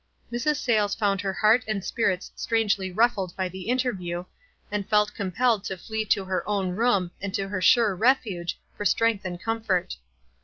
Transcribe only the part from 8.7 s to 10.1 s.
for strength and comfort.